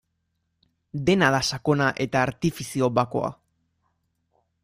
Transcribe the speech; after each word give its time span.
Dena 1.09 1.27
da 1.35 1.41
sakona 1.49 1.91
eta 2.07 2.23
artifizio 2.29 2.91
bakoa. 3.01 3.31